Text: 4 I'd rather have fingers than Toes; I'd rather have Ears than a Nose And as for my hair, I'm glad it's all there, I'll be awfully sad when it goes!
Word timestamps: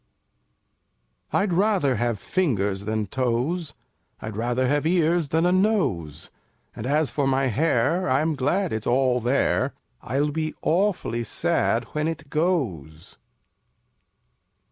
4 1.29 1.41
I'd 1.41 1.53
rather 1.53 1.97
have 1.97 2.19
fingers 2.19 2.85
than 2.85 3.05
Toes; 3.05 3.75
I'd 4.19 4.35
rather 4.35 4.67
have 4.67 4.87
Ears 4.87 5.29
than 5.29 5.45
a 5.45 5.51
Nose 5.51 6.31
And 6.75 6.87
as 6.87 7.11
for 7.11 7.27
my 7.27 7.49
hair, 7.49 8.09
I'm 8.09 8.33
glad 8.33 8.73
it's 8.73 8.87
all 8.87 9.19
there, 9.21 9.75
I'll 10.01 10.31
be 10.31 10.55
awfully 10.63 11.23
sad 11.23 11.83
when 11.93 12.07
it 12.07 12.31
goes! 12.31 13.19